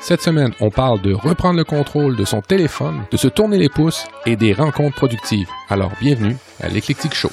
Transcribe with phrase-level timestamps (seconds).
[0.00, 3.68] Cette semaine, on parle de reprendre le contrôle de son téléphone, de se tourner les
[3.68, 5.48] pouces et des rencontres productives.
[5.68, 7.30] Alors, bienvenue à l'Eclectic Show.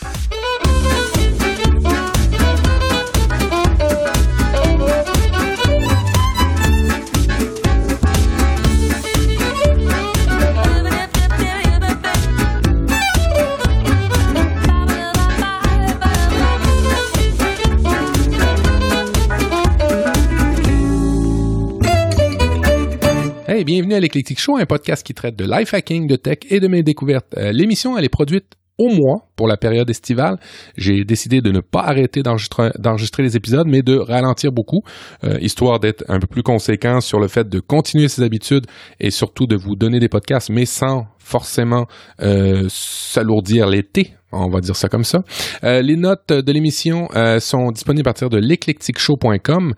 [23.67, 26.69] Bienvenue à l'Eclectic Show, un podcast qui traite de life hacking, de tech et de
[26.69, 27.27] mes découvertes.
[27.35, 30.37] Euh, L'émission, elle est produite au mois pour la période estivale.
[30.77, 34.83] J'ai décidé de ne pas arrêter d'enregistrer, les épisodes, mais de ralentir beaucoup,
[35.25, 38.67] euh, histoire d'être un peu plus conséquent sur le fait de continuer ses habitudes
[39.01, 41.87] et surtout de vous donner des podcasts, mais sans forcément
[42.21, 44.13] euh, s'alourdir l'été.
[44.31, 45.23] On va dire ça comme ça.
[45.63, 47.07] Les notes de l'émission
[47.39, 49.73] sont disponibles à partir de l'eclecticshow.com,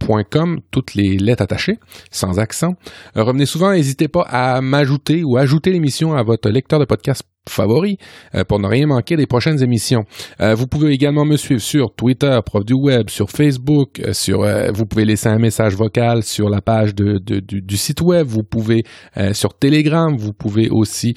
[0.00, 1.78] l'eclecticshow toutes les lettres attachées,
[2.10, 2.74] sans accent.
[3.16, 7.22] Euh, revenez souvent, n'hésitez pas à m'ajouter ou ajouter l'émission à votre lecteur de podcast
[7.48, 7.98] favori
[8.34, 10.04] euh, pour ne rien manquer des prochaines émissions.
[10.40, 14.40] Euh, vous pouvez également me suivre sur Twitter, Prof du Web, sur Facebook, euh, sur
[14.72, 18.84] vous pouvez laisser un message vocal sur la page du, site web, vous pouvez
[19.32, 21.14] sur Telegram, vous pouvez aussi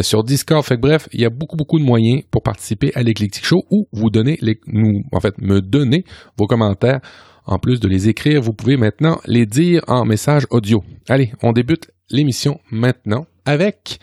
[0.00, 0.64] sur Discord.
[0.64, 3.64] Fait que, bref, il y a beaucoup beaucoup de moyens pour participer à l'Eclectic Show
[3.70, 6.04] ou vous donner les, nous en fait me donner
[6.36, 7.00] vos commentaires
[7.46, 10.82] en plus de les écrire, vous pouvez maintenant les dire en message audio.
[11.08, 13.98] Allez, on débute l'émission maintenant avec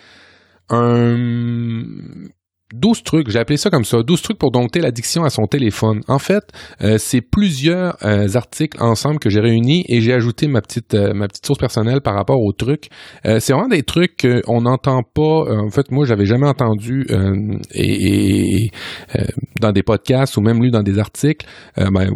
[0.70, 1.16] un
[2.74, 6.02] 12 trucs, j'ai appelé ça comme ça, 12 trucs pour dompter l'addiction à son téléphone.
[6.08, 6.44] En fait,
[6.82, 11.14] euh, c'est plusieurs euh, articles ensemble que j'ai réunis et j'ai ajouté ma petite euh,
[11.14, 12.90] ma petite source personnelle par rapport aux trucs.
[13.24, 15.22] C'est vraiment des trucs qu'on n'entend pas.
[15.22, 17.06] en fait, moi, j'avais jamais entendu
[17.74, 18.72] et,
[19.60, 21.46] dans des podcasts ou même lu dans des articles.
[21.78, 22.10] ben,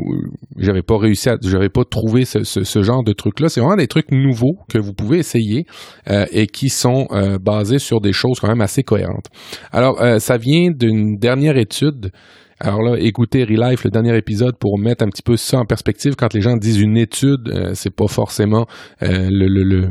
[0.58, 3.50] j'avais pas réussi à, j'avais pas trouvé ce, genre de trucs là.
[3.50, 5.66] C'est vraiment des trucs nouveaux que vous pouvez essayer
[6.08, 7.08] et qui sont
[7.42, 9.28] basés sur des choses quand même assez cohérentes.
[9.72, 12.12] Alors, ça vient d'une dernière étude.
[12.60, 16.16] Alors là, écoutez Relife, le dernier épisode, pour mettre un petit peu ça en perspective.
[16.16, 18.66] Quand les gens disent une étude, euh, c'est pas forcément
[19.04, 19.90] euh, le,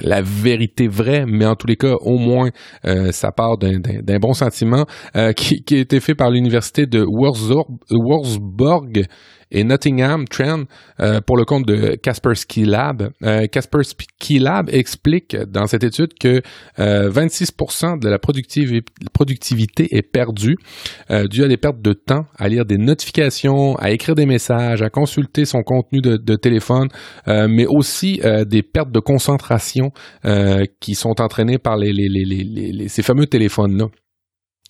[0.00, 2.48] la vérité vraie, mais en tous les cas, au moins,
[2.86, 4.86] euh, ça part d'un bon sentiment
[5.36, 8.88] qui, qui, a été fait par l'université de Wurzburg
[9.52, 10.64] et Nottingham Trend
[11.00, 13.10] euh, pour le compte de Kaspersky Lab.
[13.22, 16.42] Euh, Kaspersky Lab explique dans cette étude que
[16.78, 20.56] euh, 26% de la productivité est perdue
[21.10, 24.82] euh, dû à des pertes de temps à lire des notifications, à écrire des messages,
[24.82, 26.88] à consulter son contenu de, téléphone,
[27.28, 29.90] euh, mais aussi des pertes de concentration
[30.80, 31.78] qui sont entraînées par
[32.88, 33.86] ces fameux téléphones-là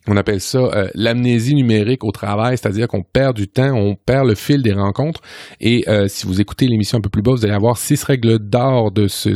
[0.08, 4.26] on appelle ça euh, l'amnésie numérique au travail, c'est-à-dire qu'on perd du temps, on perd
[4.26, 5.20] le fil des rencontres.
[5.60, 8.40] Et euh, si vous écoutez l'émission un peu plus bas, vous allez avoir six règles
[8.40, 9.30] d'or de ce,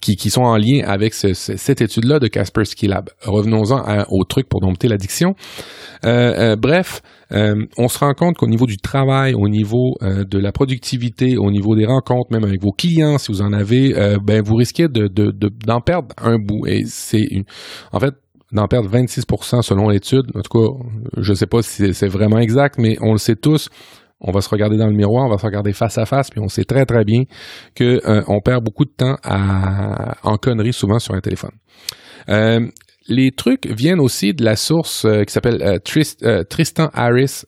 [0.00, 3.08] qui, sont en lien avec ce, cette étude-là de Kaspersky Lab.
[3.22, 5.34] Revenons-en au truc pour dompter l'addiction.
[6.04, 11.36] Euh, bref, on se rend compte qu'au niveau du travail, au niveau de la productivité,
[11.38, 14.88] au niveau des rencontres, même avec vos clients, si vous en avez, ben vous risquez
[14.88, 15.32] de, de,
[15.64, 16.66] d'en perdre un bout.
[16.66, 17.26] Et c'est
[17.92, 18.14] en fait
[18.52, 20.30] d'en perdre 26% selon l'étude.
[20.34, 20.84] En tout cas,
[21.16, 23.68] je ne sais pas si c'est vraiment exact, mais on le sait tous.
[24.20, 26.40] On va se regarder dans le miroir, on va se regarder face à face, puis
[26.40, 27.22] on sait très très bien
[27.74, 31.52] que euh, on perd beaucoup de temps en conneries souvent sur un téléphone.
[32.28, 32.66] Euh,
[33.08, 37.44] les trucs viennent aussi de la source euh, qui s'appelle Trist, Tristan Harris.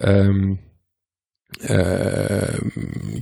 [1.70, 2.40] Euh,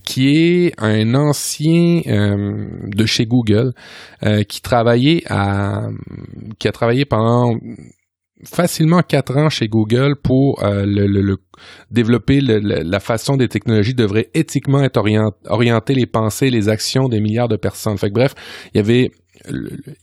[0.04, 3.72] qui est un ancien euh, de chez Google
[4.24, 5.88] euh, qui travaillait à
[6.58, 7.54] qui a travaillé pendant
[8.44, 11.36] facilement quatre ans chez Google pour le, le, le,
[11.90, 15.02] développer la façon des technologies devraient éthiquement être
[15.46, 17.98] orienter les pensées, les actions des milliards de personnes.
[17.98, 18.34] Fait que, bref,
[18.72, 19.10] il y avait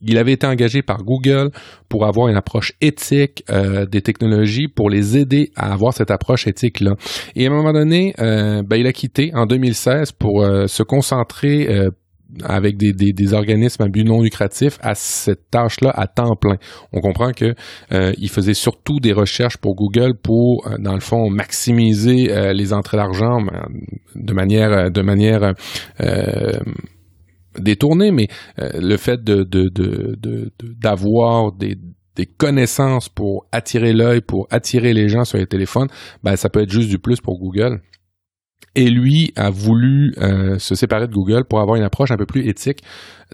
[0.02, 1.52] il avait été engagé par Google
[1.90, 6.48] pour avoir une approche éthique euh, des technologies, pour les aider à avoir cette approche
[6.48, 6.96] éthique-là.
[7.36, 10.84] Et à un moment donné, euh, ben, il a quitté en 2016 pour euh, se
[10.84, 11.90] concentrer euh,
[12.44, 16.58] avec des, des, des, organismes à but non lucratif à cette tâche-là à temps plein.
[16.92, 17.56] On comprend que
[17.94, 22.74] euh, il faisait surtout des recherches pour Google pour, dans le fond, maximiser euh, les
[22.74, 23.40] entrées d'argent
[24.16, 25.54] de manière de manière
[27.60, 28.28] détourné, mais
[28.60, 29.48] euh, le fait de,
[30.80, 31.78] d'avoir des,
[32.38, 35.88] connaissances pour attirer l'œil, pour attirer les gens sur les téléphones,
[36.24, 37.82] ben, ça peut être juste du plus pour Google.
[38.74, 42.26] Et lui a voulu euh, se séparer de Google pour avoir une approche un peu
[42.26, 42.82] plus éthique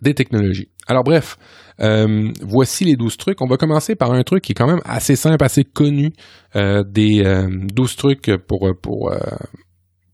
[0.02, 0.68] des technologies.
[0.88, 1.38] Alors bref,
[1.80, 3.42] euh, voici les 12 trucs.
[3.42, 6.12] On va commencer par un truc qui est quand même assez simple, assez connu,
[6.56, 9.14] des 12 trucs pour, pour,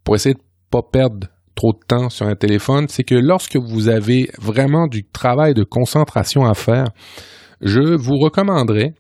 [0.04, 1.28] pour essayer de pas perdre
[1.60, 5.66] trop de temps sur un téléphone, c'est que lorsque vous avez vraiment du travail de
[5.66, 6.86] concentration à faire,
[7.60, 8.94] je vous recommanderais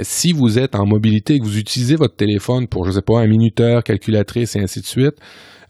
[0.00, 3.20] si vous êtes en mobilité et que vous utilisez votre téléphone pour, je sais pas,
[3.20, 5.16] un minuteur, calculatrice et ainsi de suite,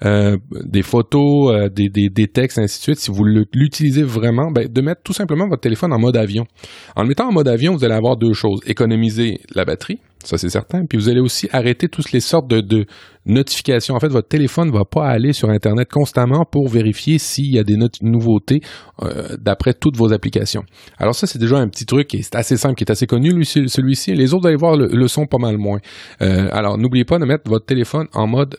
[0.04, 4.52] euh, des photos, euh, des, des, des, textes, ainsi de suite, si vous l'utilisez vraiment,
[4.52, 6.46] ben, de mettre tout simplement votre téléphone en mode avion.
[6.94, 8.60] En le mettant en mode avion, vous allez avoir deux choses.
[8.66, 12.60] Économiser la batterie, ça c'est certain, puis vous allez aussi arrêter toutes les sortes de,
[12.60, 12.86] de
[13.26, 13.94] notifications.
[13.94, 17.58] En fait, votre téléphone ne va pas aller sur Internet constamment pour vérifier s'il y
[17.58, 18.60] a des nouveautés
[19.02, 20.64] euh, d'après toutes vos applications.
[20.98, 23.44] Alors ça, c'est déjà un petit truc qui est assez simple, qui est assez connu,
[23.44, 24.14] celui-ci.
[24.14, 25.78] Les autres, vous allez voir, le, le son pas mal moins.
[26.20, 28.58] alors, n'oubliez pas de mettre votre téléphone en mode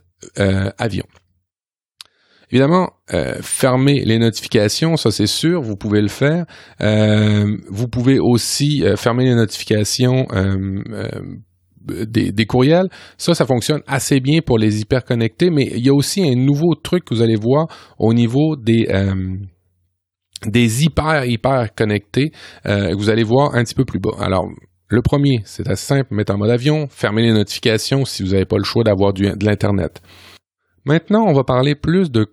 [0.78, 1.06] avion.
[2.50, 6.46] Évidemment, euh, fermer les notifications, ça c'est sûr, vous pouvez le faire.
[6.82, 10.28] Euh, vous pouvez aussi euh, fermer les notifications
[11.88, 12.88] des, courriels.
[13.18, 16.76] Ça, ça fonctionne assez bien pour les hyperconnectés, mais il y a aussi un nouveau
[16.76, 17.68] truc que vous allez voir
[17.98, 18.88] au niveau des
[20.46, 22.32] des hyper hyper connectés
[22.64, 24.12] que vous allez voir un petit peu plus bas.
[24.20, 24.48] Alors
[24.90, 28.46] le premier, c'est assez simple, mettre en mode avion, fermer les notifications si vous n'avez
[28.46, 30.02] pas le choix d'avoir de l'Internet.
[30.88, 32.26] Maintenant, on va parler plus de,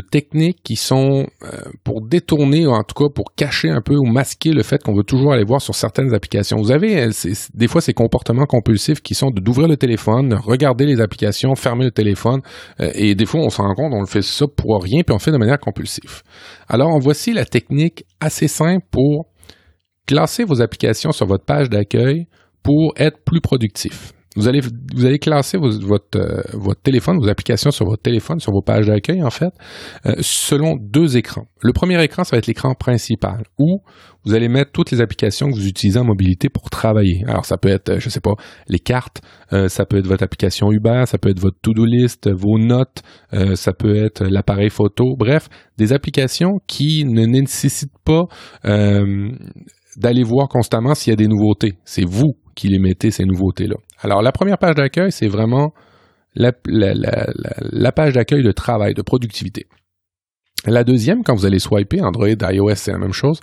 [0.00, 1.48] techniques qui sont euh,
[1.82, 4.94] pour détourner, ou en tout cas pour cacher un peu ou masquer le fait qu'on
[4.94, 6.58] veut toujours aller voir sur certaines applications.
[6.58, 7.10] Vous avez euh,
[7.54, 11.90] des fois ces comportements compulsifs qui sont d'ouvrir le téléphone, regarder les applications, fermer le
[11.90, 12.40] téléphone,
[12.78, 15.12] euh, et des fois on s'en rend compte, on le fait ça pour rien, puis
[15.12, 16.22] on le fait de manière compulsive.
[16.68, 19.26] Alors, voici la technique assez simple pour
[20.06, 22.28] classer vos applications sur votre page d'accueil
[22.62, 24.12] pour être plus productif.
[24.34, 24.60] Vous allez,
[24.94, 28.86] vous allez classer votre, euh, votre téléphone, vos applications sur votre téléphone, sur vos pages
[28.86, 29.52] d'accueil, en fait,
[30.06, 31.46] euh, selon deux écrans.
[31.60, 33.82] Le premier écran, ça va être l'écran principal, où
[34.24, 37.24] vous allez mettre toutes les applications que vous utilisez en mobilité pour travailler.
[37.28, 38.32] Alors, ça peut être, euh, je sais pas,
[38.68, 39.20] les cartes,
[39.68, 43.02] ça peut être votre application Uber, ça peut être votre to-do list, vos notes,
[43.54, 48.28] ça peut être l'appareil photo, bref, des applications qui ne nécessitent pas
[48.64, 51.74] d'aller voir constamment s'il y a des nouveautés.
[51.84, 53.76] C'est vous qui les mettez, ces nouveautés-là.
[54.00, 55.72] Alors, la première page d'accueil, c'est vraiment
[56.34, 56.52] la,
[57.92, 59.66] page d'accueil de travail, de productivité.
[60.64, 63.40] La deuxième, quand vous allez swiper, Android, iOS, c'est la même chose,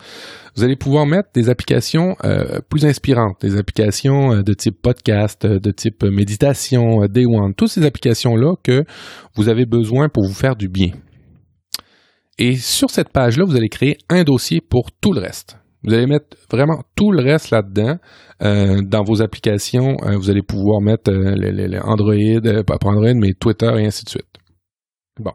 [0.55, 5.43] vous allez pouvoir mettre des applications euh, plus inspirantes, des applications euh, de type podcast,
[5.43, 8.85] euh, de type méditation, Day One, toutes ces applications-là que
[9.35, 10.91] vous avez besoin pour vous faire du bien.
[12.37, 15.58] Et sur cette page-là, vous allez créer un dossier pour tout le reste.
[15.83, 17.97] Vous allez mettre vraiment tout le reste là-dedans.
[18.41, 23.33] Euh, dans vos applications, euh, vous allez pouvoir mettre euh, les, Android, pas Android, mais
[23.33, 24.27] Twitter et ainsi de suite.
[25.19, 25.31] Bon.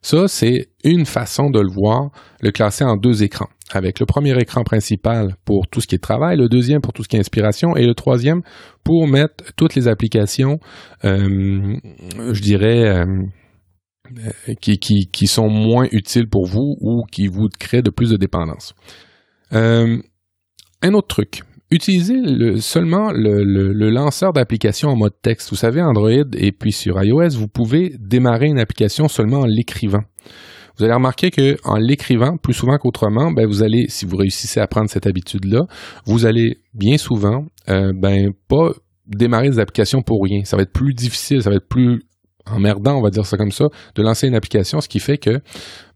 [0.00, 2.10] Ça, c'est une façon de le voir,
[2.40, 3.48] le classer en deux écrans.
[3.70, 7.02] Avec le premier écran principal pour tout ce qui est travail, le deuxième pour tout
[7.02, 8.42] ce qui est inspiration et le troisième
[8.84, 10.58] pour mettre toutes les applications,
[11.02, 13.06] je dirais,
[14.60, 18.18] qui, qui, qui sont moins utiles pour vous ou qui vous créent de plus de
[18.18, 18.74] dépendance.
[19.52, 19.98] Euh,
[20.82, 21.42] un autre truc.
[21.70, 25.50] Utilisez seulement le, lanceur d'application en mode texte.
[25.50, 30.02] Vous savez, Android et puis sur iOS, vous pouvez démarrer une application seulement en l'écrivant.
[30.76, 34.60] Vous allez remarquer que en l'écrivant, plus souvent qu'autrement, ben vous allez, si vous réussissez
[34.60, 35.66] à prendre cette habitude-là,
[36.04, 38.72] vous allez bien souvent, euh, ben pas
[39.06, 40.44] démarrer des applications pour rien.
[40.44, 42.02] Ça va être plus difficile, ça va être plus
[42.46, 45.40] emmerdant, on va dire ça comme ça, de lancer une application, ce qui fait que,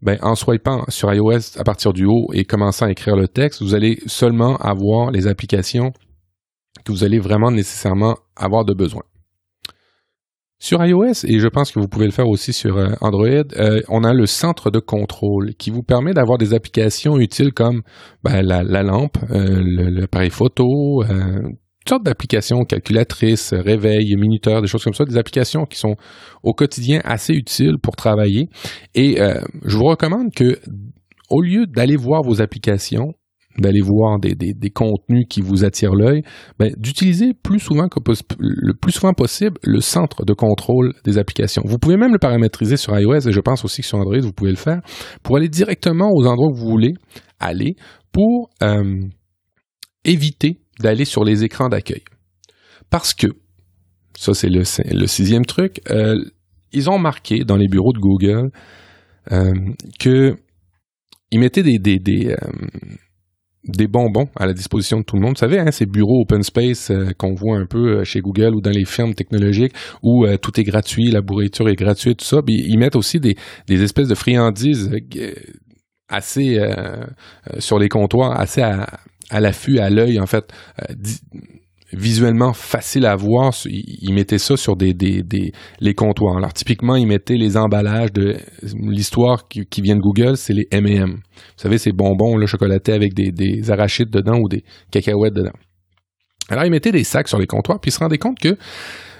[0.02, 3.62] ben, en swipant sur iOS à partir du haut et commençant à écrire le texte,
[3.62, 5.92] vous allez seulement avoir les applications
[6.84, 9.02] que vous allez vraiment nécessairement avoir de besoin.
[10.58, 13.82] Sur iOS, et je pense que vous pouvez le faire aussi sur euh, Android, euh,
[13.88, 17.82] on a le centre de contrôle qui vous permet d'avoir des applications utiles comme
[18.24, 21.04] ben, la, lampe, euh, l'appareil photo,
[21.88, 25.96] sortes d'applications, calculatrices, réveil, minuteur, des choses comme ça, des applications qui sont
[26.42, 28.48] au quotidien assez utiles pour travailler.
[28.94, 30.58] Et euh, je vous recommande que,
[31.30, 33.14] au lieu d'aller voir vos applications,
[33.58, 36.22] d'aller voir des, des, contenus qui vous attirent l'œil,
[36.58, 37.98] ben, d'utiliser plus souvent que
[38.38, 41.62] le plus souvent possible le centre de contrôle des applications.
[41.64, 44.32] Vous pouvez même le paramétriser sur iOS et je pense aussi que sur Android vous
[44.32, 44.80] pouvez le faire
[45.22, 46.94] pour aller directement aux endroits où vous voulez
[47.40, 47.76] aller
[48.12, 49.00] pour euh,
[50.04, 52.02] éviter d'aller sur les écrans d'accueil.
[52.90, 53.28] Parce que,
[54.16, 54.64] ça c'est le,
[55.06, 56.16] sixième truc, euh,
[56.72, 58.50] ils ont marqué dans les bureaux de Google
[59.32, 59.52] euh,
[59.98, 60.36] que
[61.30, 65.32] ils mettaient des, euh, bonbons à la disposition de tout le monde.
[65.32, 68.70] Vous savez, hein, ces bureaux open space qu'on voit un peu chez Google ou dans
[68.70, 72.40] les firmes technologiques où tout est gratuit, la bourriture est gratuite, tout ça.
[72.46, 73.34] ils mettent aussi des,
[73.66, 74.88] des espèces de friandises
[76.08, 76.60] assez
[77.58, 78.86] sur les comptoirs, assez à,
[79.30, 80.94] à l'affût, à l'œil, en fait, euh,
[81.92, 83.52] visuellement facile à voir.
[83.66, 84.94] Ils mettaient ça sur des,
[85.80, 86.36] les comptoirs.
[86.36, 88.36] Alors typiquement, ils mettaient les emballages de
[88.74, 91.10] l'histoire qui, qui, vient de Google, c'est les M&M.
[91.14, 95.54] Vous savez, ces bonbons là, chocolatés avec des, des arachides dedans ou des cacahuètes dedans.
[96.48, 98.56] Alors, ils mettaient des sacs sur les comptoirs, puis ils se rendaient compte que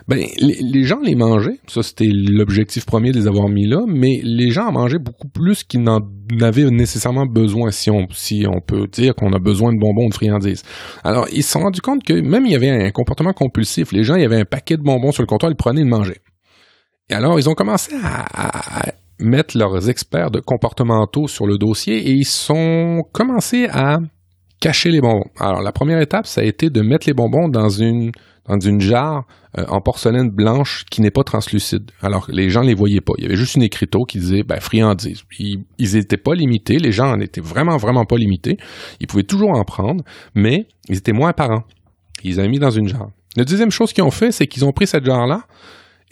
[0.09, 1.59] ben, les, gens les mangeaient.
[1.67, 5.29] Ça, c'était l'objectif premier de les avoir mis là, mais les gens en mangeaient beaucoup
[5.29, 6.01] plus qu'ils n'en
[6.41, 10.11] avaient nécessairement besoin, si on, si on peut dire qu'on a besoin de bonbons ou
[10.11, 10.63] de friandises.
[11.03, 13.91] Alors, ils se sont rendus compte que même il y avait un comportement compulsif.
[13.91, 15.85] Les gens, il y avait un paquet de bonbons sur le comptoir, ils prenaient et
[15.85, 16.21] ils mangeaient.
[17.11, 21.97] Et alors, ils ont commencé à, à mettre leurs experts de comportementaux sur le dossier
[21.97, 23.99] et ils sont commencé à
[24.61, 25.31] cacher les bonbons.
[25.39, 28.13] Alors, la première étape, ça a été de mettre les bonbons dans une,
[28.49, 29.25] dans une jarre
[29.59, 31.91] euh, en porcelaine blanche qui n'est pas translucide.
[32.03, 33.15] Alors, les gens ne les voyaient pas.
[33.19, 35.23] Il y avait juste une écriteau qui disait, ben, friandise.
[35.39, 36.79] Ils n'étaient pas limités.
[36.79, 38.57] Les gens n'étaient vraiment, vraiment pas limités.
[39.01, 41.65] Ils pouvaient toujours en prendre, mais ils étaient moins apparents.
[42.25, 43.11] Ils ont mis dans une jarre.
[43.37, 45.43] La deuxième chose qu'ils ont fait, c'est qu'ils ont pris cette jarre-là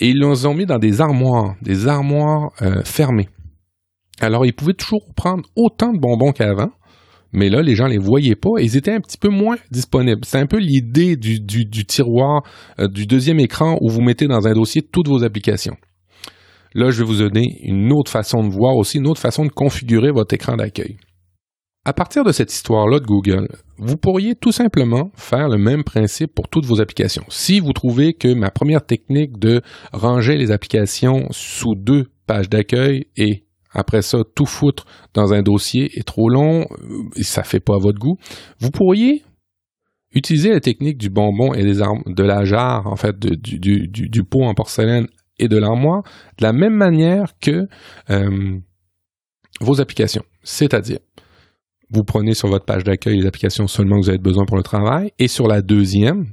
[0.00, 3.28] et ils l'ont mis dans des armoires, des armoires euh, fermées.
[4.20, 6.70] Alors, ils pouvaient toujours prendre autant de bonbons qu'avant,
[7.34, 10.24] mais là, les gens les voyaient pas et ils étaient un petit peu moins disponibles.
[10.24, 12.42] C'est un peu l'idée du, du, tiroir
[12.78, 15.76] euh, du deuxième écran où vous mettez dans un dossier toutes vos applications.
[16.74, 19.50] Là, je vais vous donner une autre façon de voir aussi, une autre façon de
[19.50, 20.96] configurer votre écran d'accueil.
[21.84, 23.48] À partir de cette histoire-là de Google,
[23.78, 27.24] vous pourriez tout simplement faire le même principe pour toutes vos applications.
[27.28, 29.60] Si vous trouvez que ma première technique de
[29.92, 33.43] ranger les applications sous deux pages d'accueil est
[33.74, 37.74] après ça, tout foutre dans un dossier est trop long, euh, et ça fait pas
[37.74, 38.16] à votre goût.
[38.60, 39.22] Vous pourriez
[40.14, 44.44] utiliser la technique du bonbon et des de la jarre, en fait, du, du, pot
[44.44, 46.02] en porcelaine et de l'armoire,
[46.38, 47.66] de la même manière que
[48.10, 48.58] euh,
[49.60, 50.24] vos applications.
[50.44, 51.00] C'est-à-dire,
[51.90, 54.62] vous prenez sur votre page d'accueil les applications seulement que vous avez besoin pour le
[54.62, 56.32] travail, et sur la deuxième,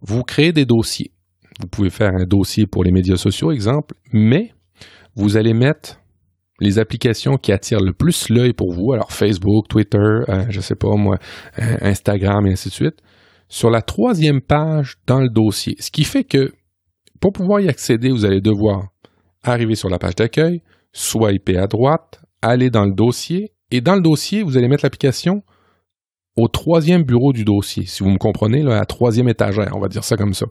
[0.00, 1.12] vous créez des dossiers.
[1.60, 4.54] Vous pouvez faire un dossier pour les médias sociaux, exemple, mais
[5.14, 5.99] vous allez mettre
[6.60, 10.74] les applications qui attirent le plus l'œil pour vous, alors Facebook, Twitter, euh, je sais
[10.74, 11.16] pas moi,
[11.58, 12.96] euh, Instagram et ainsi de suite,
[13.48, 15.76] sur la troisième page dans le dossier.
[15.80, 16.52] Ce qui fait que
[17.20, 18.88] pour pouvoir y accéder, vous allez devoir
[19.42, 20.62] arriver sur la page d'accueil,
[20.92, 25.42] swiper à droite, aller dans le dossier, et dans le dossier, vous allez mettre l'application
[26.36, 29.88] au troisième bureau du dossier, si vous me comprenez, à la troisième étagère, on va
[29.88, 30.46] dire ça comme ça.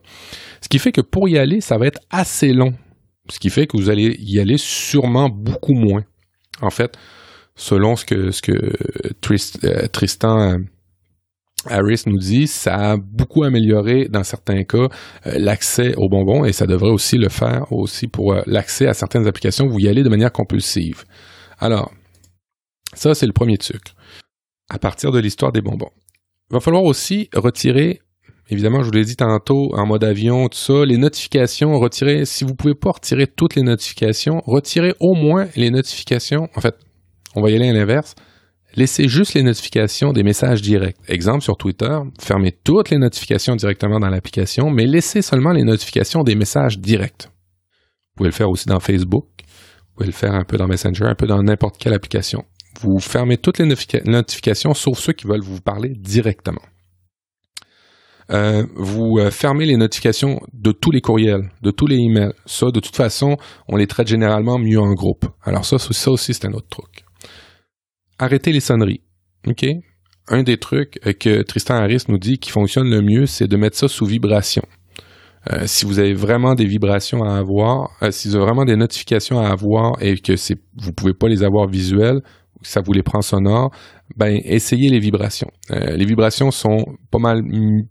[0.62, 2.74] Ce qui fait que pour y aller, ça va être assez long
[3.30, 6.04] ce qui fait que vous allez y aller sûrement beaucoup moins.
[6.62, 6.98] En fait,
[7.56, 8.52] selon ce que, que
[9.66, 10.58] euh, Tristan euh,
[11.66, 14.88] Harris nous dit, ça a beaucoup amélioré dans certains cas euh,
[15.38, 19.66] l'accès aux bonbons et ça devrait aussi le faire aussi pour l'accès à certaines applications
[19.66, 21.04] où vous y allez de manière compulsive.
[21.60, 21.92] Alors,
[22.94, 23.94] ça c'est le premier truc.
[24.70, 25.92] À partir de l'histoire des bonbons.
[26.52, 28.02] Il va falloir aussi retirer
[28.52, 32.44] Évidemment, je vous l'ai dit tantôt, en mode avion, tout ça, les notifications, retirez, si
[32.44, 36.48] vous pouvez pas retirer toutes les notifications, retirez au moins les notifications.
[36.56, 36.76] En fait,
[37.36, 38.16] on va y aller à l'inverse.
[38.76, 40.98] Laissez juste les notifications des messages directs.
[41.08, 46.24] Exemple sur Twitter, fermez toutes les notifications directement dans l'application, mais laissez seulement les notifications
[46.24, 47.28] des messages directs.
[47.28, 51.06] Vous pouvez le faire aussi dans Facebook, vous pouvez le faire un peu dans Messenger,
[51.06, 52.44] un peu dans n'importe quelle application.
[52.82, 53.66] Vous fermez toutes les
[54.06, 56.62] notifications sauf ceux qui veulent vous parler directement.
[58.32, 62.34] Euh, vous euh, fermez les notifications de tous les courriels, de tous les emails.
[62.46, 65.26] Ça, de toute façon, on les traite généralement mieux en groupe.
[65.44, 65.78] Alors ça,
[66.12, 67.06] aussi, c'est un autre truc.
[68.20, 69.02] Arrêtez les sonneries.
[70.28, 73.58] Un des trucs euh, que Tristan Harris nous dit qui fonctionne le mieux, c'est de
[73.58, 74.64] mettre ça sous vibration.
[75.66, 79.50] si vous avez vraiment des vibrations à avoir, si vous avez vraiment des notifications à
[79.50, 80.34] avoir et que
[80.76, 82.22] vous pouvez pas les avoir visuelles,
[82.62, 83.72] ça vous les prend sonores,
[84.16, 85.52] ben essayez les vibrations.
[85.72, 87.44] Euh, les vibrations sont pas mal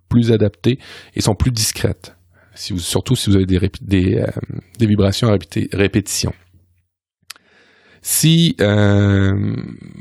[0.09, 0.79] plus adaptées
[1.15, 2.17] et sont plus discrètes.
[2.55, 4.27] Si vous, surtout si vous avez des, euh,
[4.79, 5.39] des vibrations à
[5.73, 6.33] répétition.
[8.01, 9.33] Si euh,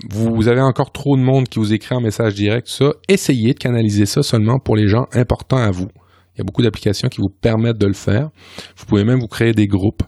[0.09, 3.59] vous avez encore trop de monde qui vous écrit en message direct, ça, essayez de
[3.59, 5.89] canaliser ça seulement pour les gens importants à vous.
[6.33, 8.29] Il y a beaucoup d'applications qui vous permettent de le faire.
[8.77, 10.03] Vous pouvez même vous créer des groupes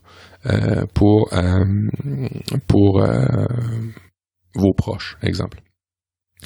[0.94, 1.32] pour
[2.68, 3.04] pour
[4.56, 5.60] vos proches, exemple.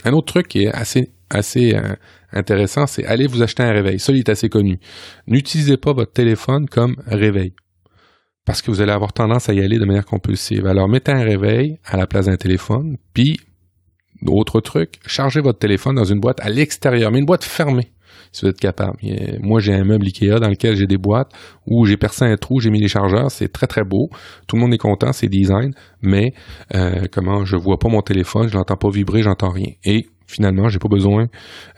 [0.04, 1.96] Un autre truc qui est assez, assez euh,
[2.32, 4.00] intéressant, c'est aller vous acheter un réveil.
[4.00, 4.80] Ça, assez connu.
[5.28, 7.54] N'utilisez pas votre téléphone comme réveil.
[8.46, 10.66] Parce que vous allez avoir tendance à y aller de manière compulsive.
[10.66, 13.40] Alors, mettez un réveil à la place d'un téléphone, puis,
[14.28, 17.93] autre truc, chargez votre téléphone dans une boîte à l'extérieur, mais une boîte fermée
[18.34, 18.98] si vous êtes capable.
[19.42, 21.32] Moi, j'ai un meuble Ikea dans lequel j'ai des boîtes
[21.66, 24.10] où j'ai percé un trou, j'ai mis les chargeurs, c'est très très beau.
[24.48, 26.34] Tout le monde est content, c'est design, mais
[26.76, 29.70] euh, comment je vois pas mon téléphone, je l'entends pas vibrer, j'entends rien.
[29.86, 31.28] Et finalement, j'ai pas besoin.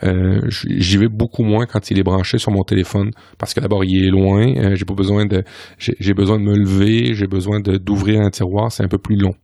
[0.03, 3.83] Euh, j'y vais beaucoup moins quand il est branché sur mon téléphone parce que d'abord
[3.83, 4.47] il est loin.
[4.47, 5.43] Euh, j'ai pas besoin de,
[5.77, 9.35] j'ai besoin de me lever, j'ai besoin d'ouvrir un tiroir, c'est un peu plus long.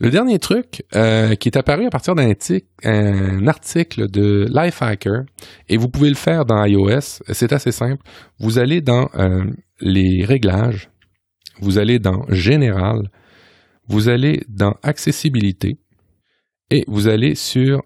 [0.00, 2.32] Le dernier truc euh, qui est apparu à partir d'un
[2.84, 5.22] un article de Lifehacker,
[5.68, 8.02] et vous pouvez le faire dans iOS, c'est assez simple.
[8.40, 9.08] Vous allez dans
[9.80, 10.90] les réglages,
[11.60, 13.08] vous allez dans Général,
[13.86, 15.78] vous allez dans Accessibilité,
[16.70, 17.82] et vous allez sur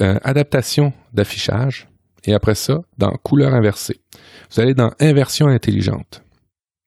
[0.00, 1.88] euh, adaptation d'affichage
[2.24, 4.00] et après ça, dans couleur inversée.
[4.50, 6.22] Vous allez dans inversion intelligente.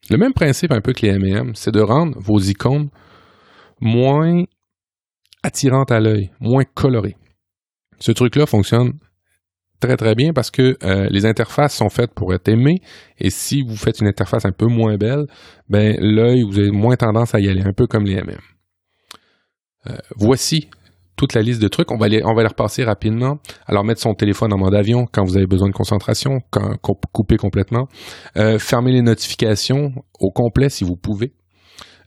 [0.10, 2.90] Le même principe un peu que les M&M, c'est de rendre vos icônes
[3.80, 4.44] moins
[5.44, 7.16] attirantes à l'œil, moins colorées.
[8.00, 8.94] Ce truc-là fonctionne
[9.80, 12.82] très très bien parce que euh, les interfaces sont faites pour être aimées
[13.20, 15.26] et si vous faites une interface un peu moins belle,
[15.70, 18.40] ben l'œil vous avez moins tendance à y aller, un peu comme les MM.
[20.18, 20.70] Voici
[21.18, 21.92] toute la liste de trucs.
[21.92, 23.40] On va les, on va les repasser rapidement.
[23.66, 26.78] Alors, mettre son téléphone en mode avion quand vous avez besoin de concentration, quand,
[27.12, 27.88] couper complètement.
[28.38, 31.34] Euh, fermer les notifications au complet si vous pouvez.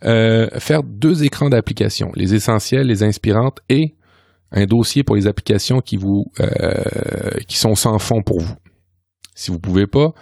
[0.04, 3.94] Euh, faire deux écrans d'application, les essentiels, les inspirantes et
[4.50, 6.48] un dossier pour les applications qui vous euh,
[7.46, 8.54] qui sont sans fond pour vous.
[9.34, 10.12] Si vous pouvez pas,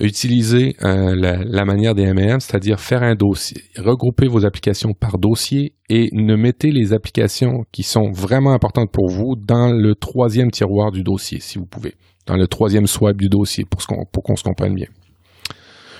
[0.00, 5.74] utiliser euh, la, manière des M&M, c'est-à-dire faire un dossier, regrouper vos applications par dossier
[5.88, 10.90] et ne mettez les applications qui sont vraiment importantes pour vous dans le troisième tiroir
[10.90, 11.94] du dossier, si vous pouvez,
[12.26, 14.88] dans le troisième swipe du dossier pour, qu'on, se comprenne bien.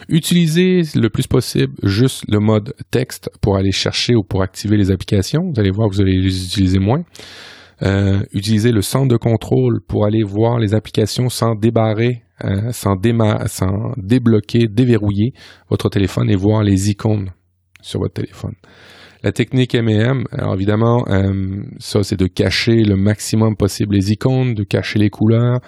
[0.09, 4.91] Utilisez le plus possible juste le mode texte pour aller chercher ou pour activer les
[4.91, 5.51] applications.
[5.53, 7.05] Vous allez voir que vous allez les utiliser moins.
[7.83, 12.97] Euh, utilisez le centre de contrôle pour aller voir les applications sans débarrer euh, sans,
[13.97, 15.33] débloquer, déverrouiller
[15.69, 17.31] votre téléphone et voir les icônes
[17.81, 18.55] sur votre téléphone.
[19.25, 24.55] La technique M&M, alors évidemment, euh, ça c'est de cacher le maximum possible les icônes,
[24.55, 25.61] de cacher les couleurs.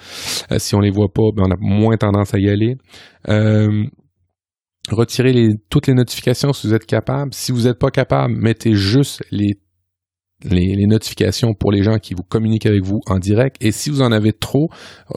[0.59, 2.77] Si on les voit pas, ben, on a moins tendance à y aller.
[4.91, 5.35] Retirez
[5.71, 7.33] toutes les notifications si vous êtes capable.
[7.35, 12.67] Si vous n'êtes pas capable, mettez juste les notifications pour les gens qui vous communiquent
[12.67, 13.57] avec vous en direct.
[13.61, 14.69] Et si vous en avez trop,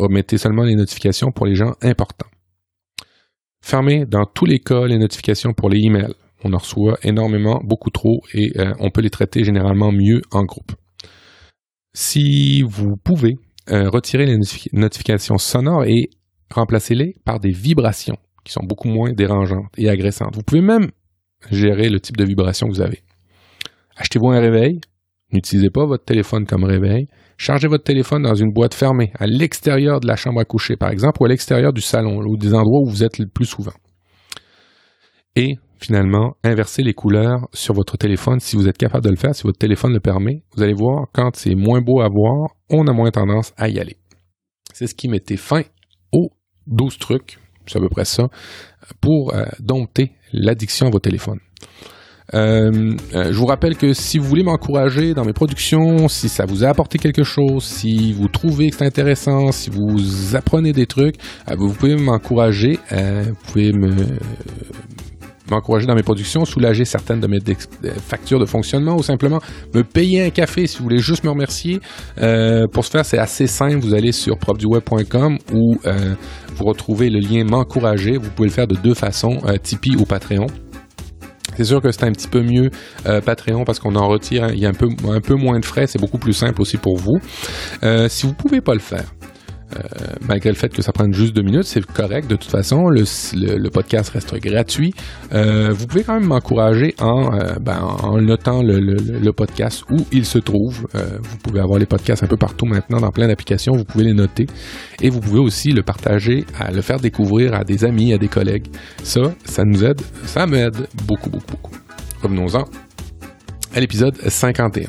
[0.09, 2.29] mettez seulement les notifications pour les gens importants.
[3.61, 6.13] Fermez dans tous les cas les notifications pour les emails.
[6.43, 10.43] On en reçoit énormément, beaucoup trop, et euh, on peut les traiter généralement mieux en
[10.43, 10.71] groupe.
[11.93, 13.39] Si vous pouvez,
[13.69, 14.37] euh, retirer les
[14.71, 16.09] notifications sonores et
[16.51, 20.35] remplacez-les par des vibrations qui sont beaucoup moins dérangeantes et agressantes.
[20.35, 20.89] Vous pouvez même
[21.51, 23.03] gérer le type de vibration que vous avez.
[23.97, 24.79] Achetez-vous un réveil,
[25.31, 27.07] N'utilisez pas votre téléphone comme réveil.
[27.37, 30.89] Chargez votre téléphone dans une boîte fermée, à l'extérieur de la chambre à coucher, par
[30.89, 33.73] exemple, ou à l'extérieur du salon, ou des endroits où vous êtes le plus souvent.
[35.35, 39.35] Et finalement, inversez les couleurs sur votre téléphone si vous êtes capable de le faire,
[39.35, 40.43] si votre téléphone le permet.
[40.55, 43.79] Vous allez voir, quand c'est moins beau à voir, on a moins tendance à y
[43.79, 43.97] aller.
[44.73, 45.63] C'est ce qui mettait fin
[46.13, 46.31] aux
[46.67, 48.27] 12 trucs, c'est à peu près ça,
[49.01, 51.39] pour euh, dompter l'addiction à vos téléphones.
[52.33, 56.45] Euh, euh, je vous rappelle que si vous voulez m'encourager dans mes productions, si ça
[56.45, 60.87] vous a apporté quelque chose, si vous trouvez que c'est intéressant, si vous apprenez des
[60.87, 61.15] trucs,
[61.55, 62.79] vous pouvez m'encourager.
[62.91, 63.95] vous pouvez me
[65.49, 67.39] m'encourager dans mes productions, soulager certaines de mes
[68.07, 69.39] factures de fonctionnement ou simplement
[69.73, 71.79] me payer un café si vous voulez juste me remercier.
[72.71, 73.79] pour ce faire, c'est assez simple.
[73.79, 75.77] Vous allez sur profduweb.com où
[76.55, 78.17] vous retrouvez le lien m'encourager.
[78.17, 80.47] Vous pouvez le faire de deux façons, Tipeee ou Patreon.
[81.57, 82.69] C'est sûr que c'est un petit peu mieux
[83.07, 85.65] euh, Patreon parce qu'on en retire, il y a un peu, un peu moins de
[85.65, 87.17] frais, c'est beaucoup plus simple aussi pour vous.
[87.81, 89.05] Euh, si vous pouvez pas le faire,
[89.75, 89.79] euh,
[90.27, 92.29] malgré le fait que ça prenne juste deux minutes, c'est correct.
[92.29, 94.93] De toute façon, le, podcast reste gratuit.
[95.33, 100.25] Euh, vous pouvez quand même m'encourager en, euh, ben, en notant le, podcast où il
[100.25, 100.87] se trouve.
[100.93, 103.73] vous pouvez avoir les podcasts un peu partout maintenant dans plein d'applications.
[103.75, 104.47] Vous pouvez les noter
[105.01, 108.29] et vous pouvez aussi le partager, à le faire découvrir à des amis, à des
[108.29, 108.67] collègues.
[109.03, 111.75] Ça, ça nous aide, ça m'aide beaucoup, beaucoup, beaucoup.
[112.23, 112.63] Revenons-en
[113.75, 114.87] à l'épisode 51.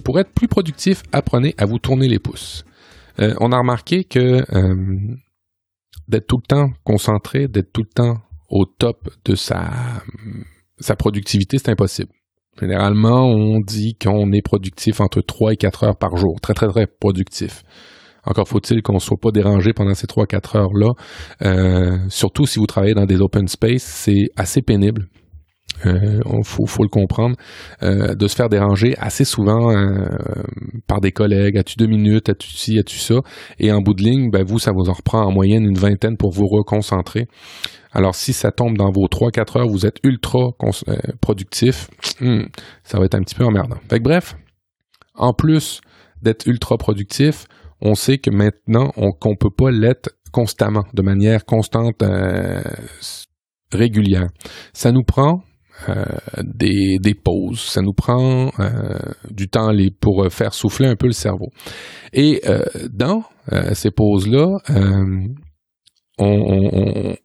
[0.00, 2.64] Pour être plus productif, apprenez à vous tourner les pouces.
[3.20, 4.18] Euh, on a remarqué que
[4.54, 4.74] euh,
[6.08, 9.70] d'être tout le temps concentré, d'être tout le temps au top de sa,
[10.78, 12.10] sa productivité, c'est impossible.
[12.60, 16.40] Généralement, on dit qu'on est productif entre 3 et 4 heures par jour.
[16.42, 17.62] Très, très, très productif.
[18.24, 20.92] Encore faut-il qu'on ne soit pas dérangé pendant ces 3-4 heures-là.
[21.42, 25.06] Euh, surtout si vous travaillez dans des open space, c'est assez pénible.
[25.86, 27.36] Euh, faut, faut, le comprendre,
[27.82, 30.08] euh, de se faire déranger assez souvent euh,
[30.86, 31.56] par des collègues.
[31.56, 32.28] As-tu deux minutes?
[32.28, 32.78] As-tu ci?
[32.78, 33.16] As-tu ça?
[33.58, 36.16] Et en bout de ligne, ben, vous, ça vous en reprend en moyenne une vingtaine
[36.16, 37.26] pour vous reconcentrer.
[37.92, 40.50] Alors, si ça tombe dans vos 3-4 heures, vous êtes ultra
[41.20, 41.88] productif,
[42.20, 42.42] hmm,
[42.84, 43.78] ça va être un petit peu emmerdant.
[43.88, 44.36] Fait que bref,
[45.14, 45.80] en plus
[46.22, 47.46] d'être ultra productif,
[47.80, 48.90] on sait que maintenant
[49.20, 52.62] qu'on ne peut pas l'être constamment, de manière constante, euh,
[53.72, 54.28] régulière.
[54.72, 55.42] Ça nous prend
[55.88, 56.04] euh,
[56.42, 58.98] des, pauses, ça nous prend euh,
[59.30, 61.50] du temps pour faire souffler un peu le cerveau.
[62.12, 62.42] Et
[62.90, 63.24] dans
[63.72, 64.58] ces pauses-là,
[66.18, 67.16] on,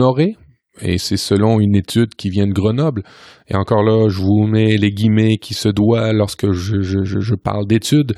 [0.00, 0.36] aurait
[0.80, 3.02] et c'est selon une étude qui vient de Grenoble.
[3.48, 8.14] Et encore là, je vous mets les guillemets qui se doivent lorsque je, parle d'études.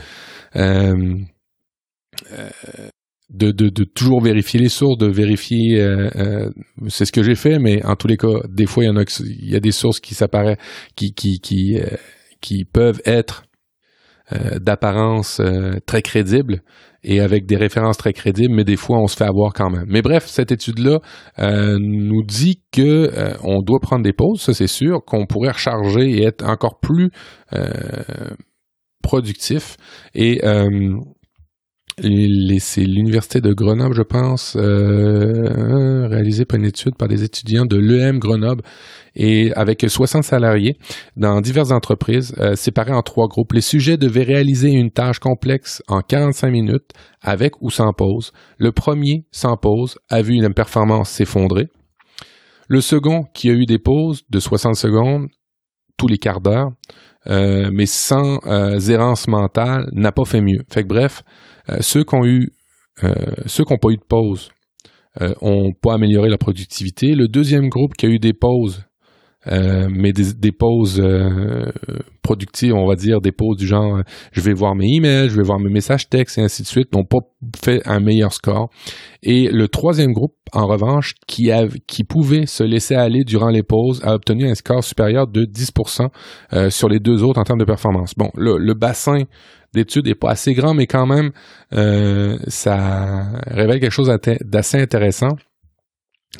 [0.57, 1.17] Euh,
[2.33, 2.51] euh,
[3.35, 6.51] de, toujours vérifier les sources, de vérifier, euh, euh
[6.89, 8.97] c'est ce que j'ai fait, mais en tous les cas, des fois, il y en
[8.97, 10.59] a, il y a des sources qui s'apparaissent,
[10.97, 13.45] qui, euh, peuvent être
[14.61, 15.41] d'apparence
[15.87, 16.63] très crédibles,
[17.03, 19.85] et avec des références très crédibles, mais des fois on se fait avoir quand même.
[19.87, 21.01] Mais bref, cette étude-là
[21.39, 23.11] nous dit que
[23.43, 27.11] on doit prendre des pauses, ça c'est sûr, qu'on pourrait recharger et être encore plus
[29.03, 29.77] productif.
[30.15, 30.41] Et
[31.99, 37.77] c'est l'université de Grenoble, je pense, euh, réalisée par une étude par des étudiants de
[37.77, 38.63] l'EM Grenoble
[39.15, 40.77] et avec 60 salariés
[41.17, 43.53] dans diverses entreprises euh, séparées en trois groupes.
[43.53, 46.91] Les sujets devaient réaliser une tâche complexe en 45 minutes
[47.23, 48.33] avec ou sans pause.
[48.59, 51.69] Le premier, sans pause, a vu une performance s'effondrer.
[52.67, 55.29] Le second, qui a eu des pauses de 60 secondes
[55.97, 56.71] tous les quarts d'heure,
[57.27, 60.63] euh, mais sans euh, errance mentale, n'a pas fait mieux.
[60.71, 61.23] Fait que bref,
[61.69, 62.51] euh, ceux qui ont eu,
[63.03, 63.13] euh,
[63.47, 64.51] ceux qui n'ont pas eu de pause,
[65.41, 67.15] ont pas amélioré leur productivité.
[67.15, 68.85] Le deuxième groupe qui a eu des pauses
[69.49, 71.71] euh, mais des, pauses euh,
[72.23, 74.01] productives, on va dire, des pauses du genre
[74.33, 76.95] je vais voir mes emails, je vais voir mes messages textes et ainsi de suite,
[76.95, 77.19] n'ont pas
[77.63, 78.71] fait un meilleur score.
[79.23, 81.51] Et le troisième groupe, en revanche, qui,
[81.87, 86.09] qui pouvait se laisser aller durant les pauses, a obtenu un score supérieur de 10%
[86.53, 88.15] euh, sur les deux autres en termes de performance.
[88.17, 89.25] Bon, le, le bassin
[89.75, 91.33] d'études n'est pas assez grand, mais quand même,
[92.47, 94.11] ça révèle quelque chose
[94.45, 95.37] d'assez intéressant.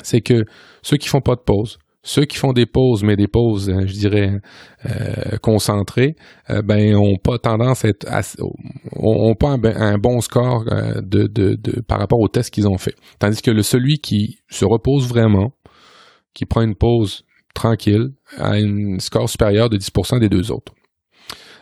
[0.03, 0.45] C'est que
[0.81, 3.87] ceux qui font pas de pause, ceux qui font des pauses, mais des pauses, euh,
[3.87, 4.39] je dirais,
[4.85, 6.15] euh, concentrées,
[6.51, 8.05] euh, ben, ont pas tendance à être,
[8.95, 12.93] ont, pas un, bon score de, de, de, par rapport aux tests qu'ils ont fait.
[13.17, 15.53] Tandis que le celui qui se repose vraiment,
[16.35, 17.23] qui prend une pause
[17.55, 20.73] tranquille, a un score supérieur de 10% des deux autres.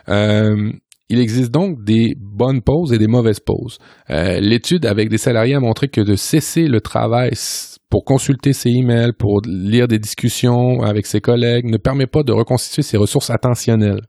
[0.09, 3.77] il existe donc des bonnes pauses et des mauvaises pauses.
[4.09, 7.31] L'étude avec des salariés a montré que de cesser le travail
[7.93, 12.31] pour consulter ses emails, pour lire des discussions avec ses collègues, ne permet pas de
[12.31, 14.01] reconstituer ses ressources attentionnelles.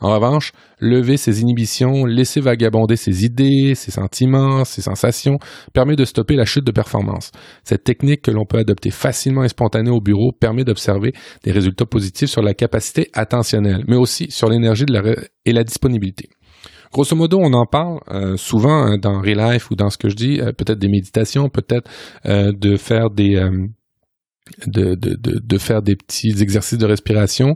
[0.00, 5.38] En revanche, lever ses inhibitions, laisser vagabonder ses idées, ses sentiments, ses sensations,
[5.72, 7.30] permet de stopper la chute de performance.
[7.62, 11.12] Cette technique que l'on peut adopter facilement et spontanée au bureau permet d'observer
[11.44, 14.86] des résultats positifs sur la capacité attentionnelle, mais aussi sur l'énergie
[15.44, 16.28] et la disponibilité.
[16.92, 20.08] Grosso modo, on en parle euh, souvent hein, dans Real Life ou dans ce que
[20.08, 21.90] je dis, euh, peut-être des méditations, peut-être
[22.26, 23.40] euh, de faire des
[24.66, 27.54] de, faire des petits exercices de respiration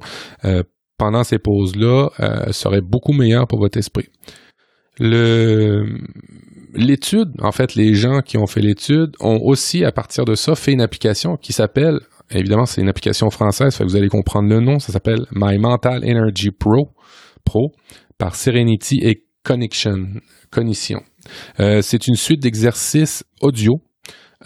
[0.98, 2.10] pendant ces pauses-là
[2.50, 4.10] serait beaucoup meilleur pour votre esprit.
[6.74, 10.54] L'étude, en fait, les gens qui ont fait l'étude ont aussi, à partir de ça,
[10.54, 14.60] fait une application qui s'appelle, évidemment, c'est une application française, fait vous allez comprendre le
[14.60, 16.90] nom, ça s'appelle My Mental Energy Pro,
[17.42, 17.72] Pro
[18.22, 21.02] par Serenity et Connection.
[21.58, 23.82] Euh, c'est une suite d'exercices audio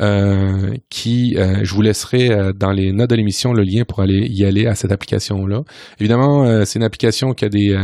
[0.00, 4.28] euh, qui, euh, je vous laisserai dans les notes de l'émission le lien pour aller
[4.30, 5.60] y aller à cette application-là.
[6.00, 7.76] Évidemment, c'est une application qui a des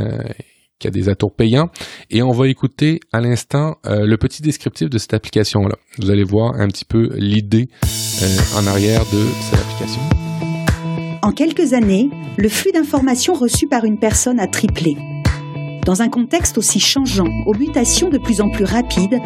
[0.78, 1.68] qui a des atours payants
[2.08, 5.76] et on va écouter à l'instant le petit descriptif de cette application-là.
[5.98, 7.68] Vous allez voir un petit peu l'idée
[8.56, 10.00] en arrière de cette application.
[11.22, 14.96] En quelques années, le flux d'informations reçues par une personne a triplé.
[15.84, 19.18] Dans un contexte aussi changeant, aux mutations de plus en plus rapides,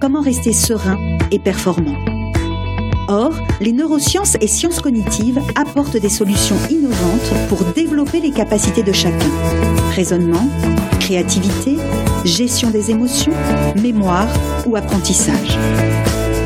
[0.00, 0.98] comment rester serein
[1.32, 1.96] et performant
[3.08, 8.92] Or, les neurosciences et sciences cognitives apportent des solutions innovantes pour développer les capacités de
[8.92, 9.30] chacun.
[9.96, 10.48] Raisonnement,
[11.00, 11.76] créativité,
[12.24, 13.34] gestion des émotions,
[13.82, 14.28] mémoire
[14.64, 15.58] ou apprentissage.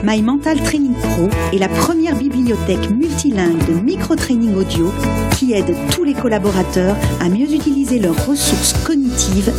[0.02, 4.90] My Mental Training Pro est la première bibliothèque multilingue de micro-training audio
[5.36, 8.99] qui aide tous les collaborateurs à mieux utiliser leurs ressources cognitives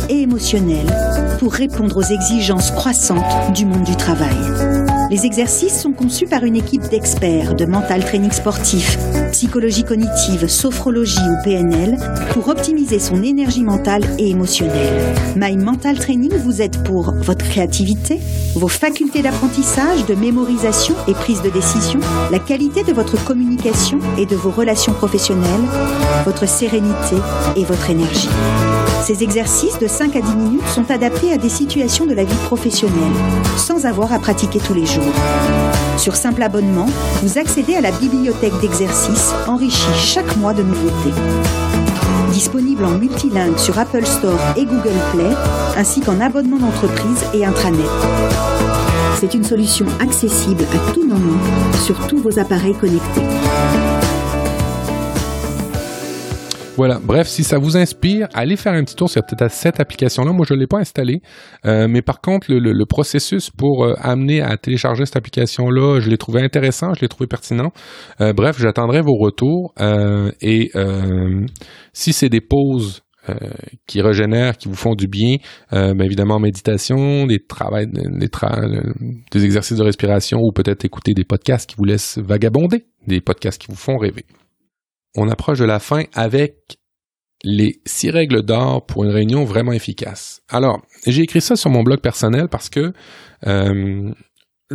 [0.08, 0.92] et émotionnelles
[1.38, 4.81] pour répondre aux exigences croissantes du monde du travail.
[5.12, 8.96] Les exercices sont conçus par une équipe d'experts de mental training sportif,
[9.30, 11.98] psychologie cognitive, sophrologie ou PNL
[12.32, 15.14] pour optimiser son énergie mentale et émotionnelle.
[15.36, 18.20] My Mental Training vous aide pour votre créativité,
[18.54, 24.24] vos facultés d'apprentissage, de mémorisation et prise de décision, la qualité de votre communication et
[24.24, 25.44] de vos relations professionnelles,
[26.24, 27.16] votre sérénité
[27.54, 28.30] et votre énergie.
[29.02, 32.36] Ces exercices de 5 à 10 minutes sont adaptés à des situations de la vie
[32.44, 33.12] professionnelle,
[33.56, 35.01] sans avoir à pratiquer tous les jours.
[35.96, 36.86] Sur simple abonnement,
[37.22, 41.14] vous accédez à la bibliothèque d'exercices enrichie chaque mois de nouveautés.
[42.32, 45.30] Disponible en multilingue sur Apple Store et Google Play,
[45.76, 47.78] ainsi qu'en abonnement d'entreprise et intranet.
[49.20, 51.38] C'est une solution accessible à tout moment
[51.84, 53.22] sur tous vos appareils connectés.
[56.76, 56.98] Voilà.
[57.04, 60.32] Bref, si ça vous inspire, allez faire un petit tour sur cette application-là.
[60.32, 61.20] Moi, je ne l'ai pas installée.
[61.66, 66.16] Euh, mais par contre, le, processus pour euh, amener à télécharger cette application-là, je l'ai
[66.16, 67.72] trouvé intéressant, je l'ai trouvé pertinent.
[68.22, 69.74] Euh, bref, j'attendrai vos retours.
[70.40, 70.70] et
[71.92, 73.02] si c'est des pauses
[73.86, 75.36] qui régénèrent, qui vous font du bien,
[75.70, 78.28] bien évidemment méditation, des travails, des,
[79.30, 83.60] des exercices de respiration ou peut-être écouter des podcasts qui vous laissent vagabonder, des podcasts
[83.60, 84.24] qui vous font rêver
[85.16, 86.78] on approche de la fin avec
[87.44, 90.42] les six règles d'or pour une réunion vraiment efficace.
[90.48, 92.92] Alors, j'ai écrit ça sur mon blog personnel parce que
[93.46, 94.12] euh,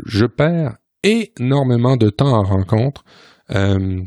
[0.05, 3.05] je perds énormément de temps en rencontre.
[3.51, 4.01] Euh,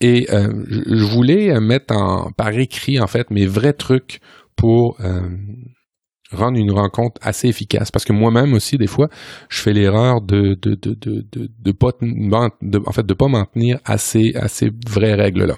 [0.00, 4.20] et euh, je voulais mettre en, par écrit, en fait, mes vrais trucs
[4.54, 4.98] pour
[6.32, 7.90] rendre une rencontre assez efficace.
[7.90, 9.08] Parce que moi-même aussi des fois
[9.48, 11.92] je fais l'erreur de de de de de, pas
[12.86, 15.56] en fait de pas m'en tenir à ces à ces vraies règles là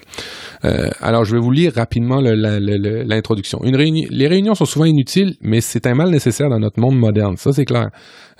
[0.65, 3.59] euh, alors je vais vous lire rapidement l'introduction.
[3.63, 7.37] Les réunions sont souvent inutiles mais c'est un mal nécessaire dans notre monde moderne.
[7.37, 7.89] Ça c'est clair.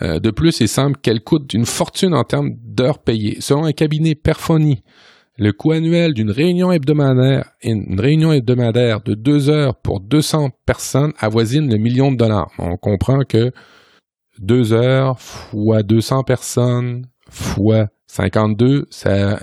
[0.01, 3.37] Euh, de plus il semble qu'elles coûtent une fortune en termes d'heures payées.
[3.39, 4.81] Selon un cabinet Perfoni
[5.39, 11.13] le coût annuel d'une réunion hebdomadaire, une réunion hebdomadaire de deux heures pour 200 personnes
[11.17, 12.51] avoisine le million de dollars.
[12.59, 13.51] On comprend que
[14.37, 19.39] deux heures fois 200 personnes fois 52, ça,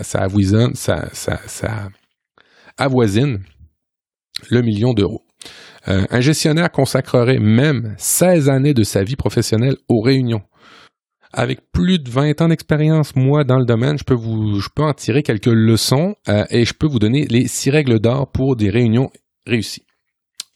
[2.77, 3.39] avoisine
[4.51, 5.23] le million d'euros.
[5.89, 10.43] Euh, un gestionnaire consacrerait même 16 années de sa vie professionnelle aux réunions
[11.37, 14.83] avec plus de 20 ans d'expérience, moi, dans le domaine, je peux vous, je peux
[14.83, 18.57] en tirer quelques leçons euh, et je peux vous donner les six règles d'or pour
[18.57, 19.11] des réunions
[19.47, 19.85] réussies.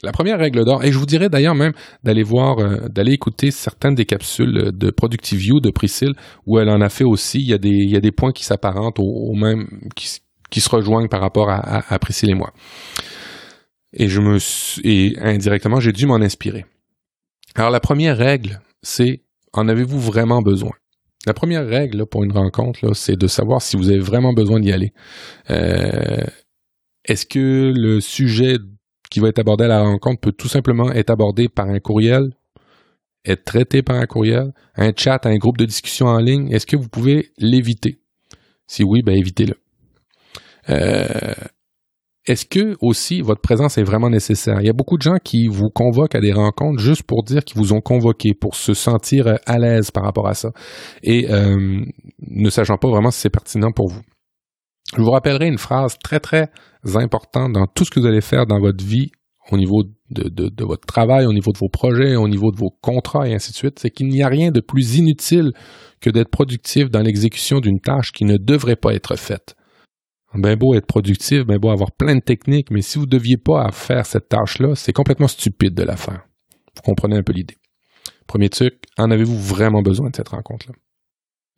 [0.02, 3.50] La première règle d'or, et je vous dirais d'ailleurs même d'aller voir, euh, d'aller écouter
[3.50, 6.14] certaines des capsules de Productive View de Priscille,
[6.46, 7.40] où elle en a fait aussi.
[7.40, 10.08] Il y a des, il y a des points qui s'apparentent au, même, qui,
[10.48, 12.54] qui, se rejoignent par rapport à, à, à Priscille et moi.
[13.92, 14.38] Et je me,
[14.82, 16.64] et indirectement, j'ai dû m'en inspirer.
[17.54, 19.20] Alors la première règle, c'est
[19.52, 20.72] en avez-vous vraiment besoin?
[21.26, 24.72] La première règle pour une rencontre, c'est de savoir si vous avez vraiment besoin d'y
[24.72, 24.92] aller.
[25.50, 26.24] Euh,
[27.04, 28.56] est-ce que le sujet
[29.10, 32.30] qui va être abordé à la rencontre peut tout simplement être abordé par un courriel,
[33.26, 36.50] être traité par un courriel, un chat, un groupe de discussion en ligne?
[36.52, 38.00] Est-ce que vous pouvez l'éviter?
[38.66, 39.56] Si oui, ben évitez-le.
[40.70, 41.34] Euh,
[42.30, 44.60] est-ce que aussi votre présence est vraiment nécessaire?
[44.60, 47.44] Il y a beaucoup de gens qui vous convoquent à des rencontres juste pour dire
[47.44, 50.50] qu'ils vous ont convoqué, pour se sentir euh, à l'aise par rapport à ça,
[51.02, 51.84] et euh,
[52.20, 54.02] ne sachant pas vraiment si c'est pertinent pour vous.
[54.96, 56.50] Je vous rappellerai une phrase très très
[56.94, 59.10] importante dans tout ce que vous allez faire dans votre vie
[59.50, 62.70] au niveau de, de votre travail, au niveau de vos projets, au niveau de vos
[62.80, 65.52] contrats et ainsi de suite, c'est qu'il n'y a rien de plus inutile
[66.00, 69.56] que d'être productif dans l'exécution d'une tâche qui ne devrait pas être faite.
[70.34, 73.36] Ben beau être productif, ben beau avoir plein de techniques, mais si vous ne deviez
[73.36, 76.24] pas faire cette tâche-là, c'est complètement stupide de la faire.
[76.76, 77.56] Vous comprenez un peu l'idée.
[78.28, 80.74] Premier truc, en avez-vous vraiment besoin de cette rencontre-là?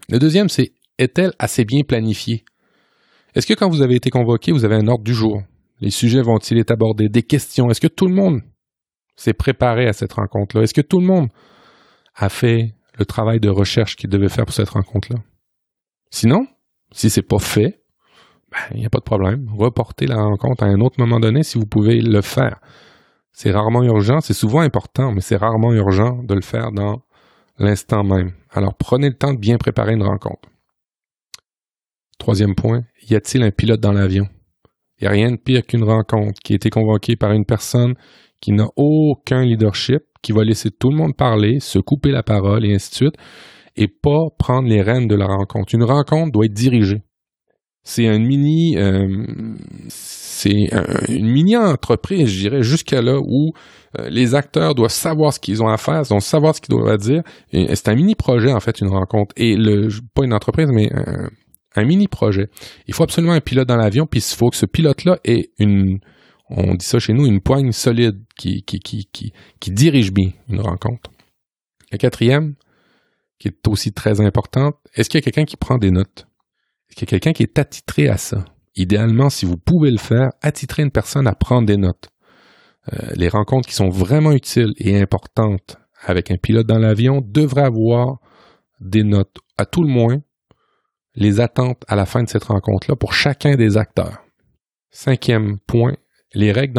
[0.08, 2.44] Le deuxième, c'est est-elle assez bien planifiée?
[3.35, 5.42] Est-ce que quand vous avez été convoqué, vous avez un ordre du jour?
[5.80, 7.08] Les sujets vont-ils être abordés?
[7.08, 7.70] Des questions?
[7.70, 8.40] Est-ce que tout le monde
[9.16, 10.62] s'est préparé à cette rencontre-là?
[10.62, 11.28] Est-ce que tout le monde
[12.14, 15.18] a fait le travail de recherche qu'il devait faire pour cette rencontre-là?
[16.11, 16.46] Sinon,
[16.92, 17.82] si c'est pas fait,
[18.52, 19.48] il ben, n'y a pas de problème.
[19.56, 22.60] Reportez la rencontre à un autre moment donné si vous pouvez le faire.
[23.32, 27.02] C'est rarement urgent, c'est souvent important, mais c'est rarement urgent de le faire dans
[27.58, 28.32] l'instant même.
[28.50, 30.48] Alors prenez le temps de bien préparer une rencontre.
[32.18, 34.28] Troisième point, y a-t-il un pilote dans l'avion?
[34.98, 37.94] Il n'y a rien de pire qu'une rencontre qui a été convoquée par une personne
[38.40, 42.64] qui n'a aucun leadership, qui va laisser tout le monde parler, se couper la parole
[42.64, 43.14] et ainsi de suite,
[43.76, 45.74] et pas prendre les rênes de la rencontre.
[45.74, 47.02] Une rencontre doit être dirigée.
[47.85, 49.27] C'est une mini, euh,
[49.88, 50.68] c'est
[51.09, 53.53] une mini entreprise, je dirais, jusqu'à là où
[53.99, 56.97] euh, les acteurs doivent savoir ce qu'ils ont à faire, doivent savoir ce qu'ils doivent
[56.97, 57.23] dire.
[57.53, 59.35] C'est un mini projet en fait, une rencontre.
[59.37, 61.29] Et le, pas une entreprise, mais un,
[61.75, 62.49] un mini projet.
[62.87, 65.99] Il faut absolument un pilote dans l'avion, puis il faut que ce pilote-là ait une,
[66.51, 70.61] on dit ça chez nous, une poigne solide qui, qui, qui, qui dirige bien une
[70.61, 71.11] rencontre.
[71.90, 72.55] La quatrième,
[73.38, 76.27] qui est aussi très importante, est-ce qu'il y a quelqu'un qui prend des notes?
[76.94, 78.44] Qu'il y a quelqu'un qui est attitré à ça?
[78.74, 82.09] Idéalement, si vous pouvez le faire, attitrer une personne à prendre des notes.
[82.92, 87.62] Euh, les rencontres qui sont vraiment utiles et importantes avec un pilote dans l'avion devraient
[87.62, 88.18] avoir
[88.81, 90.20] des notes, à tout le moins,
[91.14, 94.24] les attentes à la fin de cette rencontre-là pour chacun des acteurs.
[94.90, 95.94] Cinquième point,
[96.35, 96.74] les règles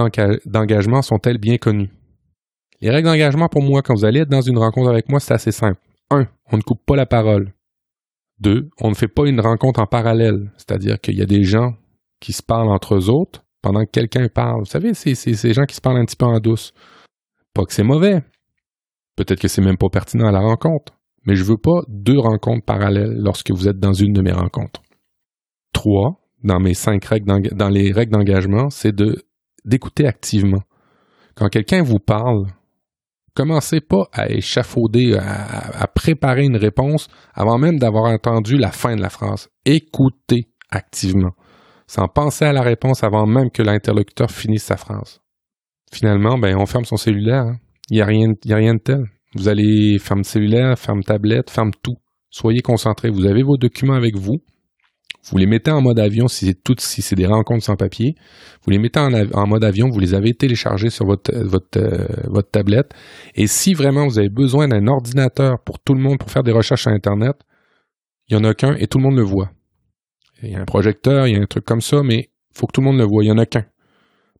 [0.45, 1.91] d'engagement sont-elles bien connues?
[2.81, 5.33] Les règles d'engagement pour moi, quand vous allez être dans une rencontre avec moi, c'est
[5.33, 5.79] assez simple.
[6.09, 7.53] Un, on ne coupe pas la parole.
[8.43, 11.73] Deux, on ne fait pas une rencontre en parallèle, c'est-à-dire qu'il y a des gens
[12.19, 14.59] qui se parlent entre eux autres pendant que quelqu'un parle.
[14.59, 16.73] Vous savez, c'est ces gens qui se parlent un petit peu en douce.
[17.53, 18.21] Pas que c'est mauvais.
[19.15, 20.93] Peut-être que c'est même pas pertinent à la rencontre
[21.25, 24.81] mais je veux pas deux rencontres parallèles lorsque vous êtes dans une de mes rencontres.
[25.71, 28.93] Trois, dans mes cinq règles dans les règles d'engagement, c'est
[29.65, 30.63] d'écouter activement.
[31.35, 32.47] Quand quelqu'un vous parle,
[33.35, 39.01] commencez pas à échafauder, à, préparer une réponse avant même d'avoir entendu la fin de
[39.01, 39.49] la phrase.
[39.65, 41.31] Écoutez activement,
[41.87, 45.21] sans penser à la réponse avant même que l'interlocuteur finisse sa phrase.
[45.91, 47.43] Finalement, ben on ferme son cellulaire.
[47.43, 47.57] Hein.
[47.89, 49.03] Il n'y a rien, de tel.
[49.35, 51.97] Vous allez ferme cellulaire, ferme tablette, ferme tout.
[52.29, 53.09] Soyez concentrés.
[53.09, 54.37] Vous avez vos documents avec vous.
[55.29, 58.15] Vous les mettez en mode avion si c'est si c'est des rencontres sans papier.
[58.63, 61.45] Vous les mettez en, mode avion, vous les avez téléchargés sur euh,
[62.27, 62.93] votre tablette.
[63.35, 66.51] Et si vraiment vous avez besoin d'un ordinateur pour tout le monde pour faire des
[66.51, 67.37] recherches sur Internet,
[68.27, 69.51] il y en a qu'un et tout le monde le voit.
[70.41, 72.67] Il y a un projecteur, il y a un truc comme ça, mais il faut
[72.67, 73.23] que tout le monde le voit.
[73.23, 73.65] Il y en a qu'un.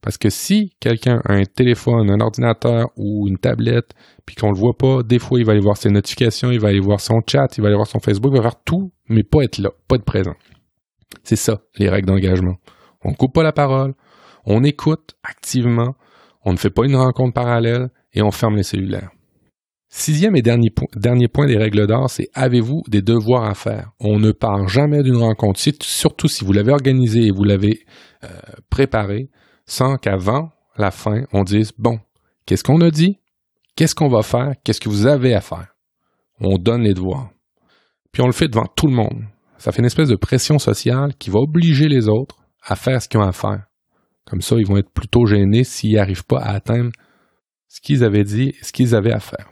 [0.02, 3.94] Parce que si quelqu'un a un téléphone, un ordinateur ou une tablette,
[4.26, 6.68] puis qu'on le voit pas, des fois, il va aller voir ses notifications, il va
[6.68, 9.24] aller voir son chat, il va aller voir son Facebook, il va faire tout, mais
[9.24, 10.36] pas être là, pas être présent.
[11.24, 12.56] C'est ça, les règles d'engagement.
[13.04, 13.94] On coupe pas la parole,
[14.46, 15.96] on écoute activement,
[16.46, 19.12] on ne fait pas une rencontre parallèle et on ferme les cellulaires.
[19.90, 23.92] Sixième et dernier, dernier point des règles d'or, c'est avez-vous des devoirs à faire?
[24.00, 27.86] On ne part jamais d'une rencontre, surtout si vous l'avez organisée et vous l'avez
[28.24, 28.28] euh,
[28.72, 29.30] préparée,
[29.68, 32.00] sans qu'avant la fin, on dise, bon,
[32.48, 33.20] qu'est-ce qu'on a dit?
[33.76, 34.54] Qu'est-ce qu'on va faire?
[34.64, 35.76] Qu'est-ce que vous avez à faire?
[36.40, 37.30] On donne les devoirs.
[38.12, 39.24] Puis on le fait devant tout le monde.
[39.64, 43.08] Ça fait une espèce de pression sociale qui va obliger les autres à faire ce
[43.08, 43.64] qu'ils ont à faire.
[44.26, 46.92] Comme ça, ils vont être plutôt gênés s'ils n'arrivent pas à atteindre
[47.70, 49.52] ce qu'ils avaient dit, ce qu'ils avaient à faire.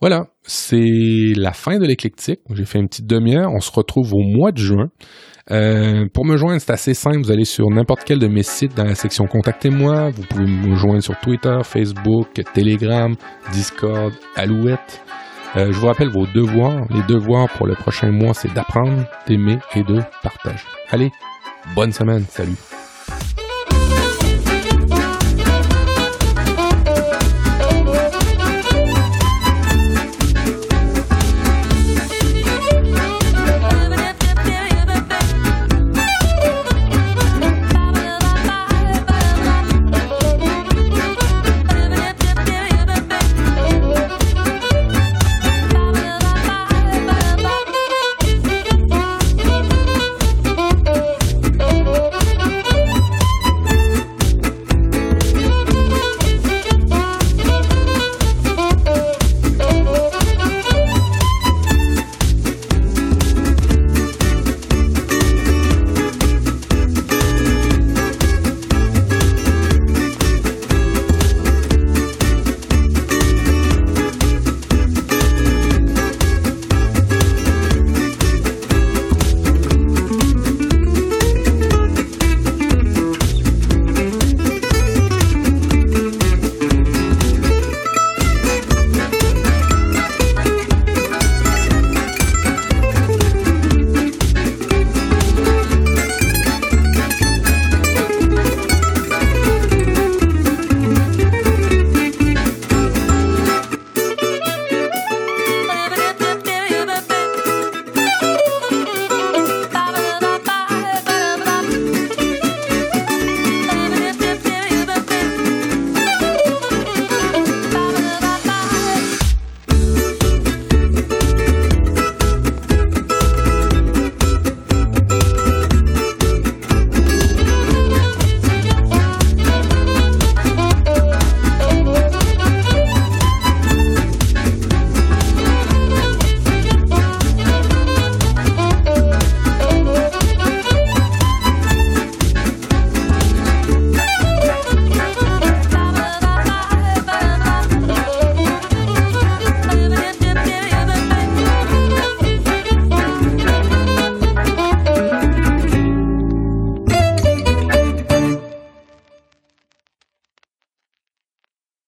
[0.00, 2.40] Voilà, c'est la fin de l'éclectique.
[2.52, 3.52] J'ai fait une petite demi-heure.
[3.54, 4.88] On se retrouve au mois de juin.
[5.52, 7.20] Euh, pour me joindre, c'est assez simple.
[7.20, 10.10] Vous allez sur n'importe quel de mes sites dans la section Contactez-moi.
[10.10, 13.14] Vous pouvez me joindre sur Twitter, Facebook, Telegram,
[13.52, 15.00] Discord, Alouette.
[15.56, 16.84] Euh, je vous rappelle vos devoirs.
[16.90, 20.64] Les devoirs pour le prochain mois, c'est d'apprendre, d'aimer et de partager.
[20.90, 21.10] Allez,
[21.74, 22.24] bonne semaine.
[22.28, 22.56] Salut.